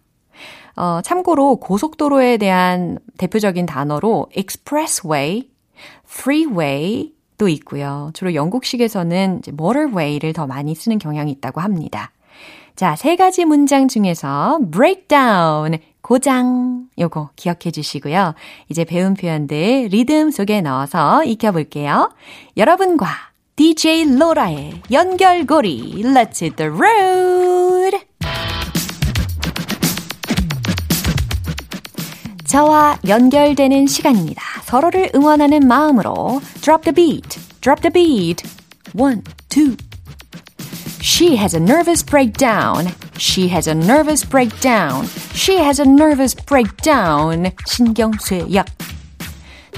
[0.76, 5.48] 어, 참고로 고속도로에 대한 대표적인 단어로 expressway,
[6.06, 8.12] freeway, 도 있고요.
[8.14, 12.12] 주로 영국식에서는 이제 motorway를 더 많이 쓰는 경향이 있다고 합니다.
[12.76, 18.36] 자, 세 가지 문장 중에서 breakdown, 고장, 요거 기억해 주시고요.
[18.70, 22.12] 이제 배운 표현들 리듬 속에 넣어서 익혀볼게요.
[22.58, 23.08] 여러분과
[23.56, 28.15] DJ 로라의 연결고리, let's hit the road!
[32.55, 34.43] 저와 연결되는 시간입니다.
[34.65, 38.49] 서로를 응원하는 마음으로 drop the beat, drop the beat.
[38.95, 39.77] One, two.
[41.01, 42.93] She has a nervous breakdown.
[43.17, 45.07] She has a nervous breakdown.
[45.35, 47.51] She has a nervous breakdown.
[47.67, 48.67] 신경쇠약.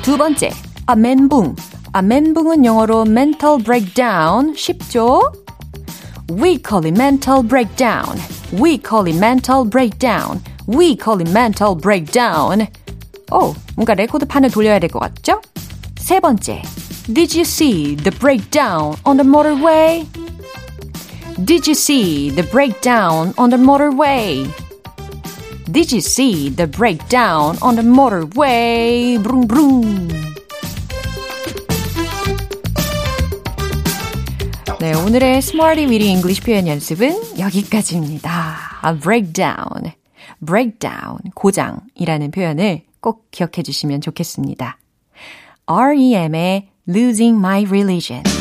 [0.02, 0.50] 두 번째,
[0.88, 1.54] a 멘붕.
[1.94, 4.54] a 멘붕은 영어로 mental breakdown.
[4.56, 5.32] 쉽죠?
[6.30, 8.18] We call it mental breakdown.
[8.52, 10.40] We call it mental breakdown.
[10.66, 12.66] We call it mental breakdown.
[13.30, 15.40] 오, 뭔가 레코드판을 돌려야 될 것 같죠?
[15.96, 16.62] 세 번째,
[17.12, 20.06] Did you see the breakdown on the motorway?
[21.44, 24.46] Did you see the breakdown on the motorway?
[25.70, 29.18] Did you see the breakdown on the motorway?
[29.22, 30.08] Brum brum.
[34.78, 38.80] 네, 오늘의 Smarty Weedy English 표현 연습은 여기까지입니다.
[38.84, 39.92] A breakdown,
[40.45, 44.77] Breakdown, 고장이라는 표현을 꼭 기억해 주시면 좋겠습니다.
[45.65, 48.36] REM의 Losing My Religion.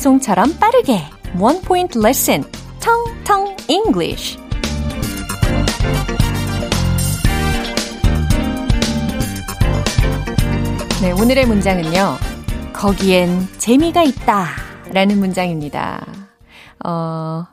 [0.00, 0.98] 배송처럼 빠르게
[1.38, 2.42] 원 포인트 레슨
[2.80, 4.38] 텅텅 English.
[11.02, 12.16] 네, 오늘의 문장은요.
[12.72, 14.46] 거기엔 재미가 있다.
[14.90, 16.06] 라는 문장입니다.
[16.82, 17.44] 어,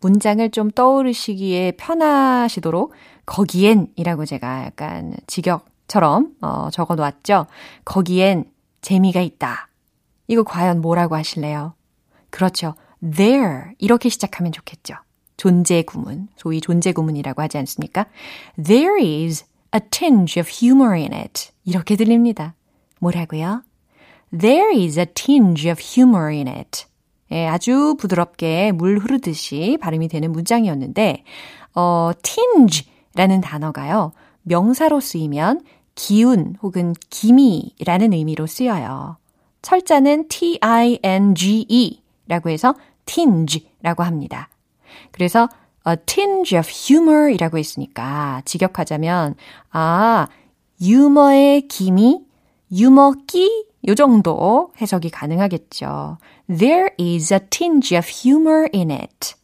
[0.00, 2.92] 문장을 좀 떠오르시기에 편하시도록
[3.24, 7.46] 거기엔 이라고 제가 약간 직역처럼 어, 적어 놓았죠.
[7.84, 8.46] 거기엔
[8.80, 9.68] 재미가 있다.
[10.32, 11.74] 이거 과연 뭐라고 하실래요?
[12.30, 12.74] 그렇죠.
[13.02, 14.94] there 이렇게 시작하면 좋겠죠.
[15.36, 18.06] 존재 구문, 소위 존재 구문이라고 하지 않습니까?
[18.62, 21.50] There is a tinge of humor in it.
[21.66, 22.54] 이렇게 들립니다.
[23.00, 23.62] 뭐라고요?
[24.30, 26.86] There is a tinge of humor in it.
[27.30, 31.24] 예, 아주 부드럽게 물 흐르듯이 발음이 되는 문장이었는데,
[31.74, 34.12] 어, tinge라는 단어가요,
[34.44, 35.60] 명사로 쓰이면
[35.94, 39.18] 기운 혹은 기미라는 의미로 쓰여요.
[39.62, 42.74] 철자는 t-i-n-g-e 라고 해서
[43.06, 44.48] tinge라고 합니다.
[45.10, 45.48] 그래서
[45.86, 49.34] a tinge of humor 이라고 했으니까 직역하자면,
[49.70, 50.28] 아,
[50.80, 52.20] 유머의 기미,
[52.72, 56.18] 유머 끼, 요 정도 해석이 가능하겠죠.
[56.48, 59.34] There is a tinge of humor in it.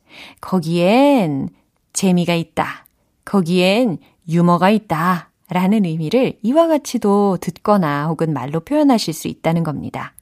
[0.40, 1.50] 거기엔
[1.92, 2.86] 재미가 있다.
[3.24, 3.98] 거기엔
[4.28, 5.27] 유머가 있다.
[5.50, 10.14] 라는 의미를 이와 같이도 듣거나 혹은 말로 표현하실 수 있다는 겁니다.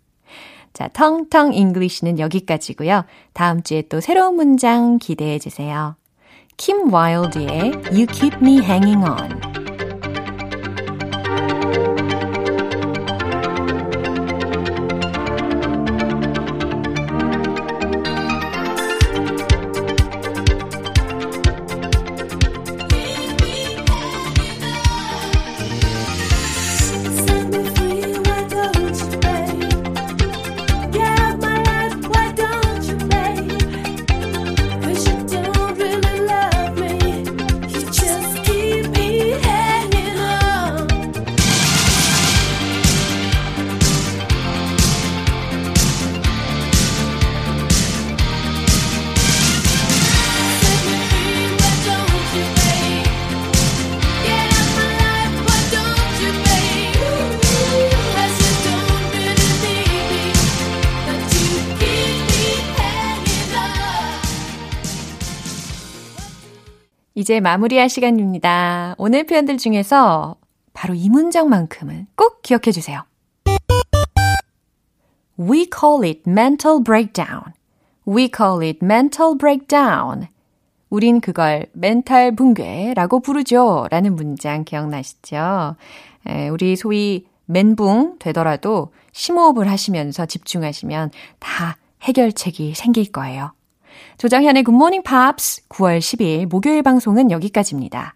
[0.72, 3.04] 자, 텅텅 English는 여기까지고요.
[3.32, 5.96] 다음 주에 또 새로운 문장 기대해 주세요.
[6.56, 9.65] 킴 와일드의 You Keep Me Hanging On
[67.36, 68.94] 이제 마무리할 시간입니다.
[68.96, 70.36] 오늘 표현들 중에서
[70.72, 73.02] 바로 이 문장만큼은 꼭 기억해 주세요.
[75.38, 77.52] We call it mental breakdown.
[78.08, 80.28] We call it mental breakdown.
[80.88, 83.86] 우린 그걸 멘탈 붕괴라고 부르죠.
[83.90, 85.76] 라는 문장 기억나시죠?
[86.26, 93.52] 에, 우리 소위 멘붕 되더라도 심호흡을 하시면서 집중하시면 다 해결책이 생길 거예요.
[94.18, 98.14] 조정현의 굿모닝 팝스 9월 10일 목요일 방송은 여기까지입니다.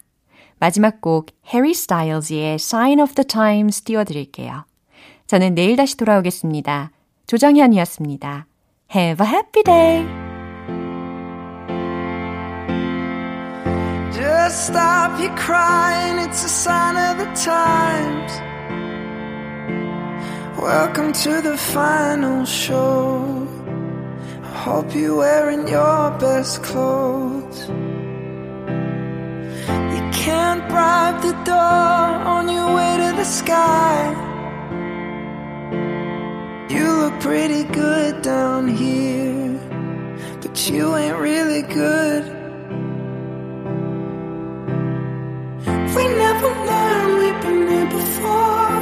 [0.59, 4.65] 마지막 곡 해리 스타일즈의 Sign of the Times 띄워드릴게요.
[5.27, 6.91] 저는 내일 다시 돌아오겠습니다.
[7.27, 8.47] 조정현이었습니다.
[8.95, 10.07] Have a happy day!
[14.13, 18.33] Just stop your crying, it's a sign of the times.
[20.61, 23.47] Welcome to the final show.
[24.65, 27.61] Hope you're wearing your best clothes.
[29.95, 34.13] You can't bribe the door on your way to the sky.
[36.69, 39.59] You look pretty good down here,
[40.43, 42.25] but you ain't really good.
[45.97, 48.81] We never learned we've been here before.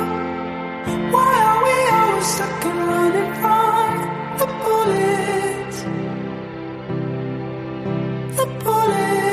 [1.14, 3.90] Why are we always stuck and running from
[4.38, 5.47] the bullet?
[8.38, 9.27] the bullet.